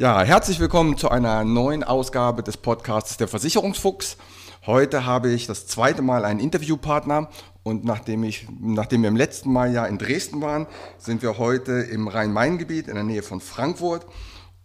[0.00, 4.16] Ja, herzlich willkommen zu einer neuen Ausgabe des Podcasts Der Versicherungsfuchs.
[4.64, 7.28] Heute habe ich das zweite Mal einen Interviewpartner
[7.64, 11.72] und nachdem, ich, nachdem wir im letzten Mal ja in Dresden waren, sind wir heute
[11.72, 14.06] im Rhein-Main-Gebiet in der Nähe von Frankfurt.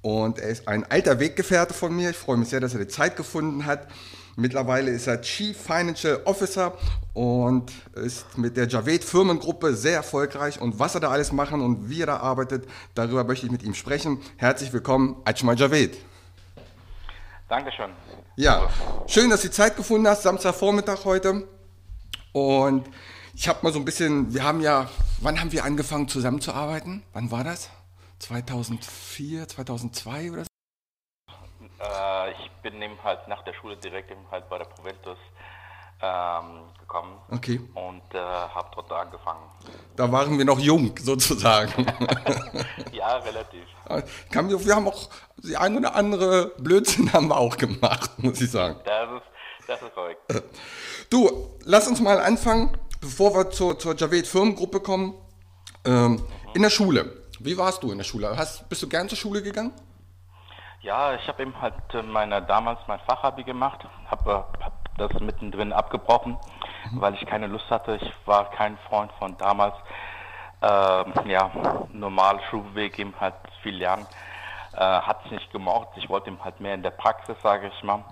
[0.04, 2.10] Und er ist ein alter Weggefährte von mir.
[2.10, 3.88] Ich freue mich sehr, dass er die Zeit gefunden hat.
[4.36, 6.74] Mittlerweile ist er Chief Financial Officer
[7.14, 10.60] und ist mit der Javed Firmengruppe sehr erfolgreich.
[10.60, 13.64] Und was er da alles machen und wie er da arbeitet, darüber möchte ich mit
[13.64, 14.20] ihm sprechen.
[14.36, 15.98] Herzlich willkommen, Ajmal Javed.
[17.48, 17.92] Dankeschön.
[18.36, 18.68] Ja,
[19.08, 21.48] schön, dass du Zeit gefunden hast, Samstagvormittag heute.
[22.34, 22.90] Und
[23.36, 24.90] ich habe mal so ein bisschen, wir haben ja,
[25.22, 27.04] wann haben wir angefangen zusammenzuarbeiten?
[27.14, 27.70] Wann war das?
[28.24, 30.48] 2004, 2002 oder so?
[31.84, 35.18] Äh, ich bin eben halt nach der Schule direkt eben halt bei der Proventus
[36.02, 37.60] ähm, gekommen Okay.
[37.76, 39.44] und äh, habe dort angefangen.
[39.96, 41.86] Da waren wir noch jung, sozusagen.
[42.92, 43.66] ja, relativ.
[44.32, 48.40] Kann mir- wir haben auch die ein oder andere Blödsinn haben wir auch gemacht, muss
[48.42, 48.80] ich sagen.
[48.86, 50.22] Das ist, das ist korrekt.
[51.10, 55.14] Du, lass uns mal anfangen, bevor wir zur, zur Javed Firmengruppe kommen.
[55.86, 57.23] Ähm, in der Schule.
[57.40, 58.36] Wie warst du in der Schule?
[58.38, 59.74] Hast, bist du gern zur Schule gegangen?
[60.82, 65.74] Ja, ich habe eben halt äh, meine, damals mein Fachabi gemacht, habe hab das mittendrin
[65.74, 66.38] abgebrochen,
[66.92, 67.96] weil ich keine Lust hatte.
[67.96, 69.76] Ich war kein Freund von damals,
[70.62, 71.52] ähm, ja,
[71.92, 74.06] normal Schulweg eben halt viel lernen.
[74.74, 75.90] Äh, hat es nicht gemocht.
[75.96, 78.04] Ich wollte eben halt mehr in der Praxis, sage ich mal.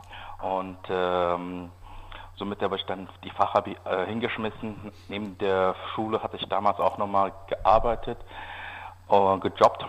[0.42, 1.72] Und ähm,
[2.36, 4.92] somit habe ich dann die Fachabi äh, hingeschmissen.
[5.10, 8.18] Neben der Schule hatte ich damals auch nochmal gearbeitet,
[9.12, 9.86] äh, gejobbt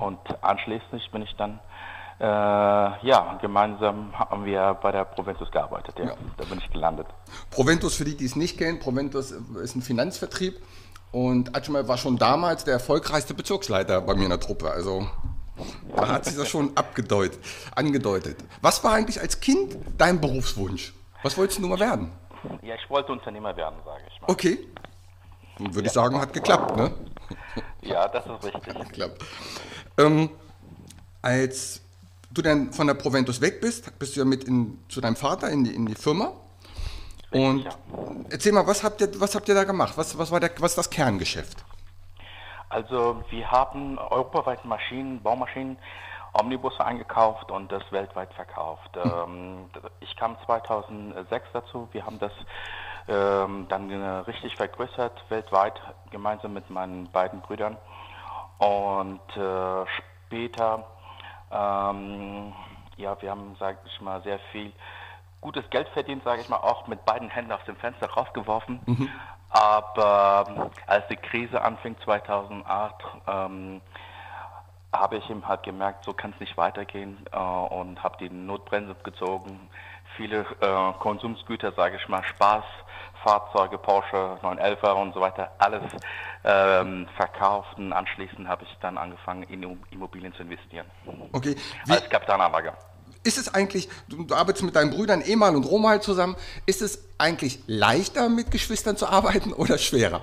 [0.00, 1.60] und anschließend bin ich dann
[2.20, 5.94] äh, ja, gemeinsam haben wir bei der Proventus gearbeitet.
[5.98, 6.06] Ja.
[6.06, 6.14] Ja.
[6.36, 7.06] Da bin ich gelandet.
[7.50, 10.60] Proventus, für die, die es nicht kennen, Proventus ist ein Finanzvertrieb
[11.12, 14.68] und Ajmal war schon damals der erfolgreichste Bezirksleiter bei mir in der Truppe.
[14.70, 15.06] Also
[15.94, 17.38] da hat sich das schon abgedeutet,
[17.74, 18.36] angedeutet.
[18.62, 20.94] Was war eigentlich als Kind dein Berufswunsch?
[21.22, 22.10] Was wolltest du mal werden?
[22.62, 24.30] Ja, ich wollte Unternehmer werden, sage ich mal.
[24.30, 24.58] Okay.
[25.58, 26.92] Dann würde ich sagen, hat geklappt, ne?
[27.82, 28.74] Ja, das ist richtig.
[28.88, 29.24] Geklappt.
[29.98, 30.30] Ähm,
[31.22, 31.82] als
[32.30, 35.50] du dann von der Proventus weg bist, bist du ja mit in, zu deinem Vater
[35.50, 36.32] in die, in die Firma.
[37.30, 37.70] Und ja.
[38.30, 39.94] erzähl mal, was habt ihr, was habt ihr da gemacht?
[39.96, 41.64] Was, was war der, was das Kerngeschäft?
[42.70, 45.78] Also wir haben europaweit Maschinen, Baumaschinen,
[46.32, 48.90] Omnibusse eingekauft und das weltweit verkauft.
[48.96, 51.88] Ähm, ich kam 2006 dazu.
[51.92, 52.32] Wir haben das
[53.08, 55.80] ähm, dann äh, richtig vergrößert weltweit
[56.10, 57.76] gemeinsam mit meinen beiden Brüdern.
[58.58, 59.86] Und äh,
[60.26, 60.84] später,
[61.50, 62.52] ähm,
[62.96, 64.72] ja, wir haben, sage ich mal, sehr viel
[65.40, 68.80] gutes Geld verdient, sage ich mal, auch mit beiden Händen aus dem Fenster rausgeworfen.
[69.50, 72.94] Aber ähm, als die Krise anfing 2008,
[73.26, 73.80] ähm,
[74.92, 78.96] habe ich ihm halt gemerkt, so kann es nicht weitergehen äh, und habe die Notbremse
[79.04, 79.68] gezogen.
[80.16, 82.64] Viele äh, Konsumsgüter, sage ich mal, Spaß,
[83.22, 85.82] Fahrzeuge, Porsche 911er und so weiter, alles
[86.44, 90.86] ähm, verkauft und anschließend habe ich dann angefangen, in Immobilien zu investieren.
[91.32, 91.56] Okay.
[91.84, 92.72] Wie, Als Kapitalanlage.
[93.24, 97.04] ist es eigentlich, du, du arbeitest mit deinen Brüdern Emal und Romal zusammen, ist es
[97.18, 100.22] eigentlich leichter mit Geschwistern zu arbeiten oder schwerer?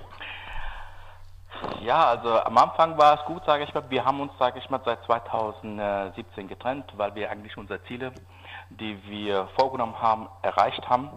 [1.81, 3.83] Ja, also am Anfang war es gut, sage ich mal.
[3.89, 8.11] Wir haben uns, sage ich mal, seit 2017 getrennt, weil wir eigentlich unsere Ziele,
[8.69, 11.09] die wir vorgenommen haben, erreicht haben.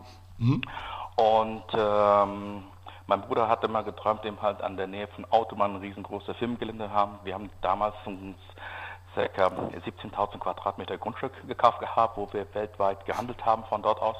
[1.17, 2.65] Und ähm,
[3.07, 6.91] mein Bruder hatte mal geträumt, eben halt an der Nähe von Autobahn ein riesengroßes Filmgelände
[6.91, 7.19] haben.
[7.25, 8.37] Wir haben damals uns
[9.15, 9.47] ca.
[9.47, 14.17] 17.000 Quadratmeter Grundstück gekauft gehabt, wo wir weltweit gehandelt haben von dort aus.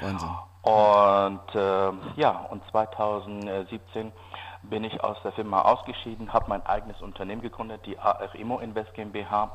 [0.00, 0.28] Wahnsinn.
[0.62, 4.12] Und ähm, ja, und 2017
[4.62, 8.94] bin ich aus der Firma ausgeschieden, habe mein eigenes Unternehmen gegründet, die AR Immo Invest
[8.94, 9.50] GmbH,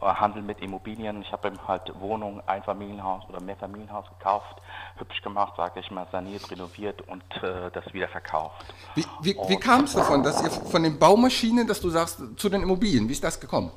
[0.00, 1.22] äh, Handel mit Immobilien.
[1.22, 4.62] Ich habe eben halt Wohnungen, Einfamilienhaus oder Mehrfamilienhaus gekauft,
[4.96, 8.64] hübsch gemacht, sage ich mal, saniert, renoviert und äh, das wieder verkauft.
[8.94, 12.48] Wie, wie, wie kam es davon, dass ihr von den Baumaschinen, dass du sagst, zu
[12.48, 13.72] den Immobilien, wie ist das gekommen?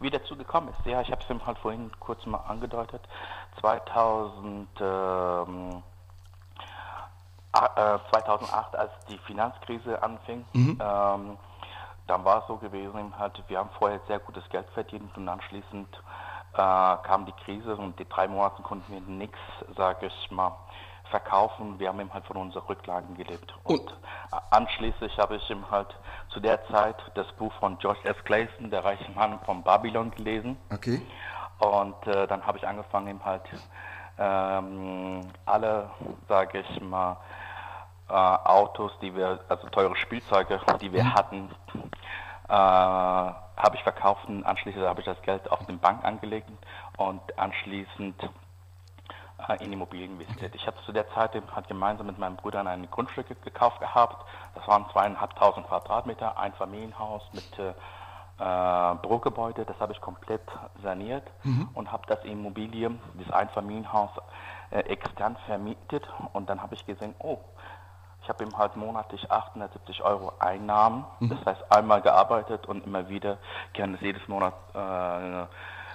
[0.00, 3.00] Wie dazu gekommen ist, ja, ich habe es eben halt vorhin kurz mal angedeutet.
[3.60, 5.82] 2000, ähm, äh,
[7.52, 10.78] 2008, als die Finanzkrise anfing, ähm,
[12.06, 15.88] dann war es so gewesen, halt, wir haben vorher sehr gutes Geld verdient und anschließend
[16.54, 19.38] äh, kam die Krise und die drei Monate konnten wir nichts,
[19.76, 20.56] sage ich mal,
[21.10, 21.78] verkaufen.
[21.78, 23.54] Wir haben eben halt von unseren Rücklagen gelebt.
[23.64, 23.94] Und, Und-
[24.50, 25.88] anschließend habe ich eben halt
[26.30, 28.16] zu der Zeit das Buch von George S.
[28.24, 30.58] Clayson, der reiche Mann von Babylon, gelesen.
[30.72, 31.00] Okay.
[31.58, 33.42] Und äh, dann habe ich angefangen, eben halt
[34.18, 35.90] ähm, alle,
[36.28, 37.16] sage ich mal,
[38.08, 41.50] äh, Autos, die wir, also teure Spielzeuge, die wir hatten,
[42.48, 46.48] äh, habe ich verkauft und anschließend habe ich das Geld auf den Bank angelegt
[46.96, 48.30] und anschließend
[49.48, 50.54] äh, in Immobilien investiert.
[50.54, 54.24] Ich hatte zu der Zeit hat gemeinsam mit meinem Bruder ein Grundstück gekauft gehabt.
[54.54, 57.58] Das waren zweieinhalbtausend Quadratmeter, ein Familienhaus mit
[58.38, 59.64] äh, Bürogebäude.
[59.64, 60.42] Das habe ich komplett
[60.82, 61.68] saniert mhm.
[61.74, 64.10] und habe das Immobilie, dieses Einfamilienhaus,
[64.70, 66.08] äh, extern vermietet.
[66.32, 67.38] Und dann habe ich gesehen, oh,
[68.22, 71.04] ich habe ihm halt monatlich 870 Euro Einnahmen.
[71.20, 71.30] Mhm.
[71.30, 73.38] Das heißt, einmal gearbeitet und immer wieder
[73.72, 75.46] gerne jedes Monat äh,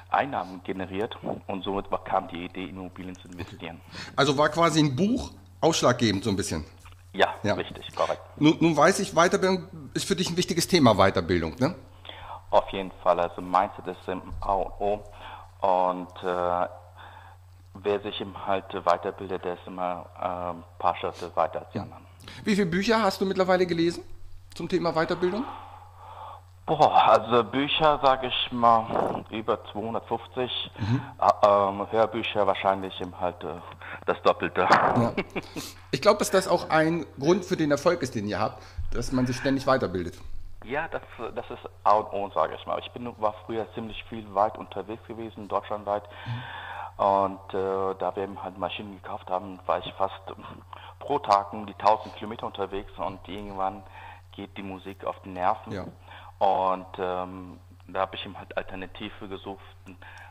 [0.09, 1.17] Einnahmen generiert.
[1.47, 3.81] Und somit kam die Idee, Immobilien zu investieren.
[4.15, 5.31] Also war quasi ein Buch
[5.61, 6.65] ausschlaggebend so ein bisschen.
[7.13, 7.53] Ja, ja.
[7.53, 8.21] richtig, korrekt.
[8.37, 11.75] Nun, nun, weiß ich, Weiterbildung ist für dich ein wichtiges Thema, Weiterbildung, ne?
[12.53, 13.19] Auf jeden Fall.
[13.19, 15.03] Also Mindset ist im A und O.
[15.61, 16.67] Und äh,
[17.73, 21.79] wer sich eben halt weiterbildet, der ist immer ein äh, paar Schritte weiter als die
[21.79, 22.05] anderen.
[22.43, 24.03] Wie viele Bücher hast du mittlerweile gelesen
[24.53, 25.43] zum Thema Weiterbildung?
[26.67, 31.01] Boah, also Bücher sage ich mal über 250, mhm.
[31.19, 33.47] äh, ähm, Hörbücher wahrscheinlich im halt äh,
[34.05, 34.61] das Doppelte.
[34.61, 35.13] Ja.
[35.89, 38.61] Ich glaube, dass das auch ein Grund für den Erfolg ist, den ihr habt,
[38.91, 40.19] dass man sich ständig weiterbildet.
[40.63, 41.01] Ja, das,
[41.35, 42.79] das ist A und O, sage ich mal.
[42.79, 46.03] Ich bin, war früher ziemlich viel weit unterwegs gewesen, deutschlandweit.
[46.25, 46.43] Mhm.
[47.03, 50.21] Und äh, da wir eben halt Maschinen gekauft haben, war ich fast
[50.99, 53.83] pro Tag um die 1000 Kilometer unterwegs und irgendwann
[54.31, 55.71] geht die Musik auf die Nerven.
[55.71, 55.85] Ja.
[56.39, 59.63] Und ähm, da habe ich ihm halt Alternative gesucht,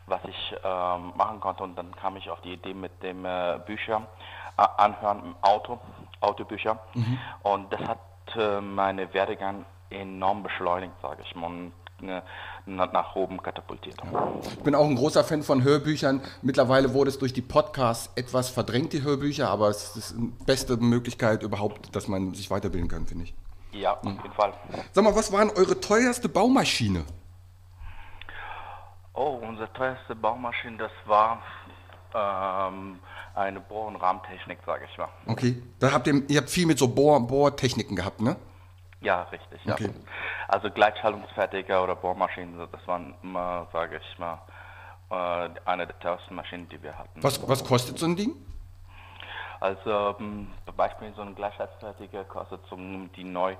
[0.05, 1.63] was ich ähm, machen konnte.
[1.63, 4.07] Und dann kam ich auf die Idee mit dem äh, Bücher
[4.57, 5.79] äh, anhören im Auto,
[6.21, 6.79] Autobücher.
[6.93, 7.19] Mhm.
[7.43, 7.99] Und das hat
[8.35, 11.47] äh, meine Werdegang enorm beschleunigt, sage ich mal.
[11.47, 12.21] Und, äh,
[12.65, 13.95] nach oben katapultiert.
[14.43, 16.21] Ich bin auch ein großer Fan von Hörbüchern.
[16.41, 20.77] Mittlerweile wurde es durch die Podcasts etwas verdrängt, die Hörbücher, aber es ist die beste
[20.77, 23.33] Möglichkeit überhaupt, dass man sich weiterbilden kann, finde ich.
[23.73, 24.53] Ja, auf jeden Fall.
[24.91, 27.03] Sag mal, was war eure teuerste Baumaschine?
[29.13, 31.41] Oh, unsere teuerste Baumaschine, das war
[32.15, 32.99] ähm,
[33.35, 35.09] eine Bohr- und Rahmentechnik, sage ich mal.
[35.27, 38.35] Okay, da habt ihr, ihr habt viel mit so Bohr, Bohrtechniken gehabt, ne?
[39.03, 39.63] Ja, richtig.
[39.65, 39.73] Ja.
[39.73, 39.89] Okay.
[40.47, 44.41] Also Gleitschaltungsfertiger oder Bohrmaschinen, das waren immer, sage ich mal,
[45.09, 47.21] äh, eine der teuersten Maschinen, die wir hatten.
[47.21, 48.35] Was, was kostet so ein Ding?
[49.59, 52.75] Also zum Beispiel so ein Gleichheitsfertiger kostet so
[53.15, 53.55] die neu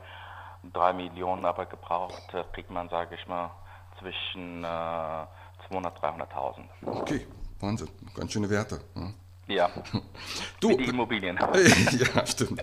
[0.71, 3.51] 3 Millionen, aber gebraucht äh, kriegt man, sage ich mal,
[3.99, 5.25] zwischen äh,
[5.69, 6.63] 200 300.000.
[6.85, 7.27] Okay,
[7.59, 8.81] Wahnsinn, ganz schöne Werte.
[8.95, 9.09] Ja.
[9.47, 9.69] Ja.
[10.59, 11.37] Du, Wie die Immobilien.
[12.15, 12.61] ja, stimmt.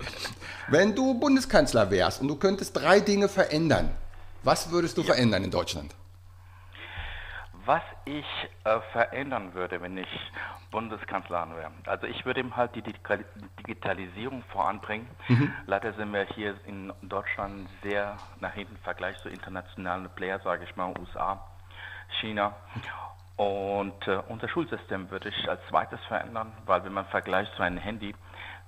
[0.68, 3.90] Wenn du Bundeskanzler wärst und du könntest drei Dinge verändern,
[4.42, 5.12] was würdest du ja.
[5.12, 5.94] verändern in Deutschland?
[7.66, 8.24] Was ich
[8.64, 10.08] äh, verändern würde, wenn ich
[10.70, 11.70] Bundeskanzler wäre.
[11.84, 15.06] Also ich würde ihm halt die Digitalisierung voranbringen.
[15.28, 15.52] Mhm.
[15.66, 20.64] Leider sind wir hier in Deutschland sehr nach hinten im Vergleich zu internationalen Players, sage
[20.64, 21.44] ich mal, USA,
[22.20, 22.54] China.
[23.40, 27.78] Und äh, unser Schulsystem würde ich als zweites verändern, weil wenn man vergleicht zu einem
[27.78, 28.14] Handy,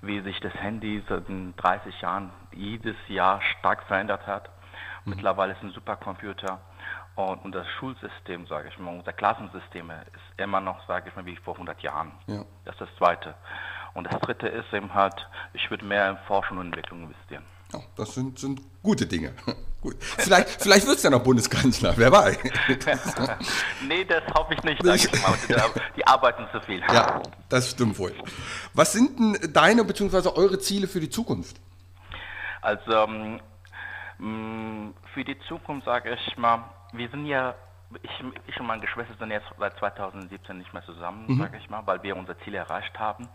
[0.01, 4.49] wie sich das Handy seit 30 Jahren jedes Jahr stark verändert hat.
[5.05, 5.13] Mhm.
[5.13, 6.59] Mittlerweile ist ein Supercomputer
[7.17, 11.37] und, das Schulsystem, sage ich mal, unser Klassensystem ist immer noch, sage ich mal, wie
[11.37, 12.13] vor 100 Jahren.
[12.27, 12.43] Ja.
[12.65, 13.35] Das ist das Zweite.
[13.93, 17.45] Und das Dritte ist eben halt, ich würde mehr in Forschung und Entwicklung investieren.
[17.73, 19.35] Ja, das sind, sind gute Dinge.
[19.81, 19.97] Gut.
[20.00, 22.38] Vielleicht, vielleicht wird es ja noch Bundeskanzler, wer weiß.
[23.88, 24.85] nee, das hoffe ich nicht.
[24.85, 25.09] Ich.
[25.97, 26.81] Die arbeiten zu viel.
[26.83, 28.14] Ja, das stimmt wohl.
[28.75, 30.29] Was sind denn deine bzw.
[30.37, 31.57] eure Ziele für die Zukunft?
[32.61, 33.41] Also ähm,
[34.19, 37.57] mm, für die Zukunft sage ich mal, wir sind ja,
[38.02, 41.38] ich, ich und meine Geschwister sind jetzt seit 2017 nicht mehr zusammen, mhm.
[41.38, 43.28] sage ich mal, weil wir unser Ziel erreicht haben.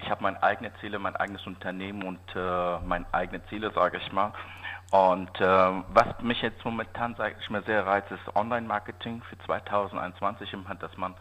[0.00, 4.12] Ich habe meine eigenen Ziele, mein eigenes Unternehmen und äh, meine eigenen Ziele, sage ich
[4.12, 4.32] mal.
[4.90, 10.56] Und äh, was mich jetzt momentan, sage ich mal, sehr reizt, ist Online-Marketing für 2021,
[10.80, 11.14] dass man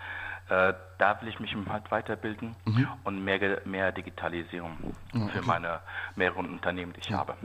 [0.49, 2.87] äh, da will ich mich halt weiterbilden mhm.
[3.03, 4.77] und mehr, mehr Digitalisierung
[5.13, 5.29] okay.
[5.33, 5.81] für meine
[6.15, 7.17] mehreren Unternehmen, die ich ja.
[7.17, 7.35] habe.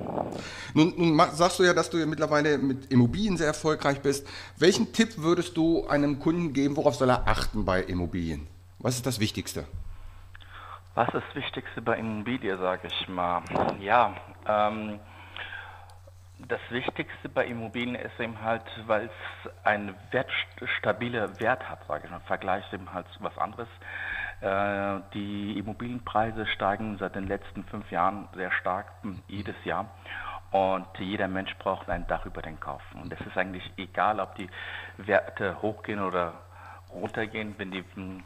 [0.75, 4.29] Nun, nun, sagst du ja, dass du ja mittlerweile mit Immobilien sehr erfolgreich bist.
[4.57, 8.47] Welchen Tipp würdest du einem Kunden geben, worauf soll er achten bei Immobilien?
[8.79, 9.67] Was ist das Wichtigste?
[10.95, 13.43] Was ist das Wichtigste bei Immobilien, sage ich mal?
[13.81, 14.15] Ja,
[14.47, 15.01] ähm,
[16.49, 22.11] das Wichtigste bei Immobilien ist eben halt, weil es einen wertstabiler Wert hat, sage ich
[22.11, 23.69] mal, im Vergleich eben halt zu was anderes.
[24.41, 29.91] Äh, die Immobilienpreise steigen seit den letzten fünf Jahren sehr stark, hm, jedes Jahr.
[30.51, 32.83] Und jeder Mensch braucht ein Dach über den Kopf.
[32.95, 34.49] Und es ist eigentlich egal, ob die
[34.99, 36.35] Werte hochgehen oder
[36.93, 38.23] runtergehen, wenn die, hm,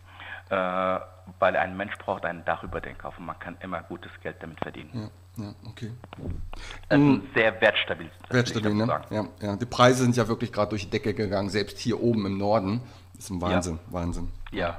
[0.50, 1.00] äh,
[1.38, 4.42] weil ein Mensch braucht ein Dach über den Kopf und man kann immer gutes Geld
[4.42, 4.90] damit verdienen.
[4.94, 5.08] Ja.
[5.38, 5.92] Ja, okay.
[6.88, 8.10] Also sehr wertstabil.
[8.30, 8.86] Wertstabil, ne?
[8.86, 9.04] sagen.
[9.10, 9.56] Ja, ja.
[9.56, 12.80] Die Preise sind ja wirklich gerade durch die Decke gegangen, selbst hier oben im Norden.
[13.14, 14.32] Das ist ein Wahnsinn, Wahnsinn.
[14.50, 14.78] Ja.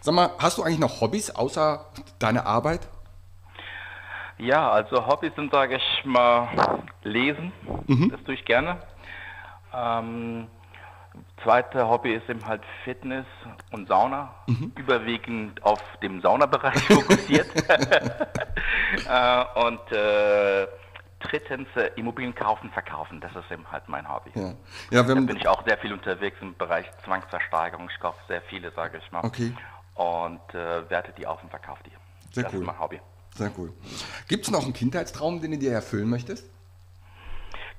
[0.00, 1.86] Sag mal, hast du eigentlich noch Hobbys außer
[2.18, 2.88] deiner Arbeit?
[4.38, 7.52] Ja, also Hobbys sind, sage ich mal, lesen.
[8.10, 8.78] Das tue ich gerne.
[9.74, 10.46] Ähm,
[11.42, 13.26] zweite Hobby ist eben halt Fitness
[13.72, 14.34] und Sauna.
[14.76, 17.46] Überwiegend auf dem Saunabereich fokussiert.
[19.08, 20.66] äh, und äh,
[21.20, 23.20] drittens äh, Immobilien kaufen, verkaufen.
[23.20, 24.30] Das ist eben halt mein Hobby.
[24.34, 24.54] Ja,
[24.90, 27.88] ja Da bin ich auch sehr viel unterwegs im Bereich Zwangsversteigerung.
[27.90, 29.24] Ich kaufe sehr viele, sage ich mal.
[29.24, 29.52] Okay.
[29.94, 32.34] Und äh, werte die auf und verkaufe die.
[32.34, 32.60] Sehr das cool.
[32.60, 33.00] ist mein Hobby.
[33.34, 33.72] sehr cool.
[34.28, 36.46] Gibt es noch einen Kindheitstraum, den du dir erfüllen möchtest?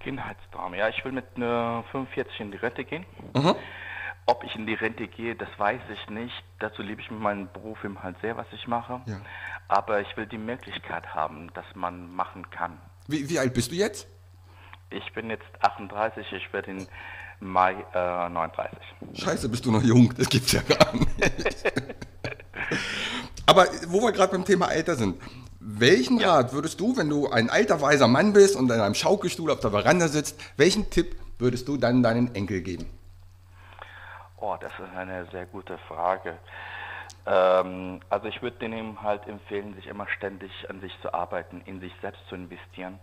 [0.03, 0.73] Kindheitstraum.
[0.73, 3.05] Ja, ich will mit äh, 45 in die Rente gehen.
[3.33, 3.55] Mhm.
[4.25, 6.43] Ob ich in die Rente gehe, das weiß ich nicht.
[6.59, 9.01] Dazu liebe ich meinen Beruf eben halt sehr, was ich mache.
[9.05, 9.19] Ja.
[9.67, 12.79] Aber ich will die Möglichkeit haben, dass man machen kann.
[13.07, 14.07] Wie, wie alt bist du jetzt?
[14.89, 16.87] Ich bin jetzt 38, ich werde im
[17.39, 18.77] Mai äh, 39.
[19.13, 21.07] Scheiße, bist du noch jung, das gibt's ja gar nicht.
[23.45, 25.19] Aber wo wir gerade beim Thema Alter sind,
[25.61, 26.35] welchen Ja.
[26.35, 29.59] Rat würdest du, wenn du ein alter weiser Mann bist und in einem Schaukelstuhl auf
[29.59, 32.89] der Veranda sitzt, welchen Tipp würdest du dann deinen Enkel geben?
[34.37, 36.37] Oh, das ist eine sehr gute Frage.
[37.27, 41.79] Ähm, also ich würde denen halt empfehlen, sich immer ständig an sich zu arbeiten, in
[41.79, 42.97] sich selbst zu investieren,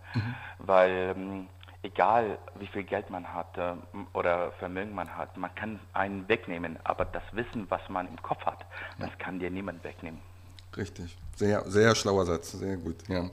[0.58, 1.48] weil ähm,
[1.82, 3.74] egal wie viel Geld man hat äh,
[4.14, 8.44] oder Vermögen man hat, man kann einen wegnehmen, aber das Wissen, was man im Kopf
[8.44, 8.66] hat,
[8.98, 10.20] das kann dir niemand wegnehmen.
[10.76, 11.16] Richtig.
[11.36, 13.30] Sehr, sehr schlauer Satz, sehr gut, ja.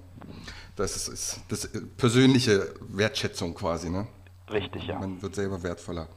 [0.75, 4.08] Das ist, ist das ist persönliche Wertschätzung quasi, ne?
[4.51, 5.00] Richtig, ja.
[5.00, 6.08] Man wird selber wertvoller.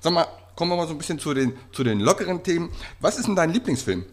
[0.00, 2.70] Sag mal, kommen wir mal so ein bisschen zu den, zu den lockeren Themen.
[3.00, 4.04] Was ist denn dein Lieblingsfilm?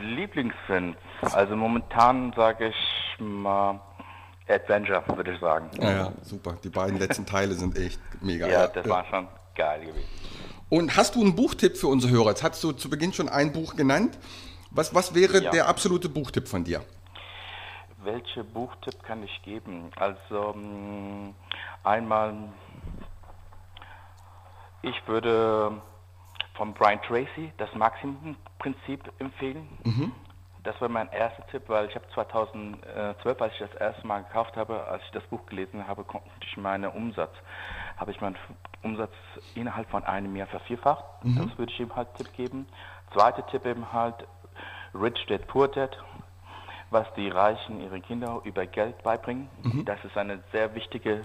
[0.00, 0.96] Lieblingsfilm,
[1.32, 3.80] also momentan sage ich mal
[4.48, 5.70] Adventure, würde ich sagen.
[5.80, 6.56] Ja, ja, super.
[6.62, 8.46] Die beiden letzten Teile sind echt mega.
[8.46, 10.08] Ja, das war schon geil gewesen.
[10.68, 12.30] Und hast du einen Buchtipp für unsere Hörer?
[12.30, 14.18] Jetzt hast du zu Beginn schon ein Buch genannt.
[14.70, 15.50] Was, was wäre Ja.
[15.50, 16.82] der absolute Buchtipp von dir?
[18.02, 19.90] Welche Buchtipp kann ich geben?
[19.96, 21.32] Also mh,
[21.84, 22.34] einmal,
[24.82, 25.80] ich würde
[26.54, 29.68] von Brian Tracy das Maximum-Prinzip empfehlen.
[30.64, 34.56] Das war mein erster Tipp, weil ich habe 2012, als ich das erste Mal gekauft
[34.56, 37.32] habe, als ich das Buch gelesen habe, konnte ich meinen Umsatz,
[37.96, 38.36] habe ich meinen
[38.82, 39.12] Umsatz
[39.54, 41.04] innerhalb von einem Jahr vervierfacht.
[41.22, 42.66] Das würde ich ihm halt Tipp geben.
[43.12, 44.14] Zweiter Tipp eben halt
[44.94, 45.96] Rich Dad Poor Dad,
[46.90, 49.48] was die Reichen ihren Kindern über Geld beibringen.
[49.84, 51.22] Das ist eine sehr wichtige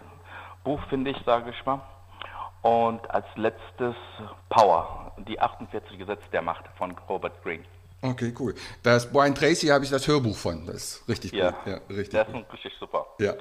[0.64, 1.82] Buch, finde ich, sage ich mal.
[2.62, 3.96] Und als letztes
[4.50, 7.64] Power, die 48 Gesetze der Macht von Robert Greene.
[8.02, 8.56] Okay, cool.
[8.84, 10.66] Das Brian Tracy habe ich das Hörbuch von.
[10.66, 11.68] Das ist richtig Ja, gut.
[11.68, 13.06] Ja, richtig das ist richtig super.
[13.20, 13.34] Ja.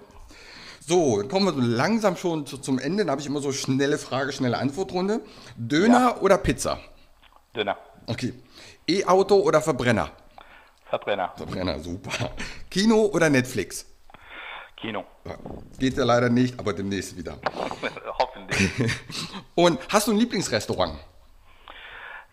[0.88, 3.04] So, dann kommen wir so langsam schon zu, zum Ende.
[3.04, 5.20] Dann habe ich immer so schnelle Frage, schnelle Antwortrunde.
[5.54, 6.78] Döner oder Pizza?
[7.54, 7.76] Dünner.
[8.06, 8.32] Okay.
[8.88, 10.10] E-Auto oder Verbrenner?
[10.86, 11.34] Verbrenner.
[11.36, 12.30] Verbrenner, super.
[12.70, 13.84] Kino oder Netflix?
[14.78, 15.04] Kino.
[15.26, 15.34] Ja,
[15.78, 17.36] Geht ja leider nicht, aber demnächst wieder.
[18.18, 18.70] Hoffentlich.
[19.54, 20.98] Und hast du ein Lieblingsrestaurant?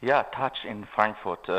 [0.02, 1.50] ja, Touch in Frankfurt.
[1.50, 1.52] Äh,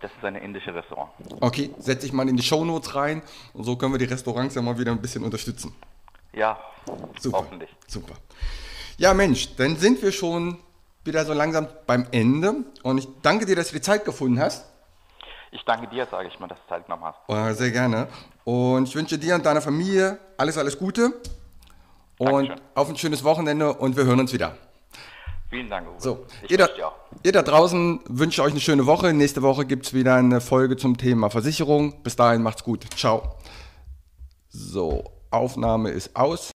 [0.00, 1.12] das ist ein indisches Restaurant.
[1.40, 3.22] Okay, setze ich mal in die Shownotes rein
[3.54, 5.74] und so können wir die Restaurants ja mal wieder ein bisschen unterstützen.
[6.34, 6.58] Ja,
[7.20, 7.38] Super.
[7.38, 7.70] hoffentlich.
[7.86, 8.14] Super.
[8.98, 10.58] Ja, Mensch, dann sind wir schon
[11.04, 14.66] wieder so langsam beim Ende und ich danke dir, dass du die Zeit gefunden hast.
[15.50, 17.18] Ich danke dir, sage ich mal, dass du Zeit genommen hast.
[17.28, 18.08] Äh, Sehr gerne.
[18.44, 21.12] Und ich wünsche dir und deiner Familie alles, alles Gute
[22.18, 22.60] und Dankeschön.
[22.74, 24.56] auf ein schönes Wochenende und wir hören uns wieder.
[25.50, 26.00] Vielen Dank, Uwe.
[26.00, 26.68] So, ihr da,
[27.22, 29.12] ihr da draußen wünsche euch eine schöne Woche.
[29.12, 32.02] Nächste Woche gibt es wieder eine Folge zum Thema Versicherung.
[32.02, 32.86] Bis dahin macht's gut.
[32.96, 33.36] Ciao.
[34.48, 36.51] So, Aufnahme ist aus.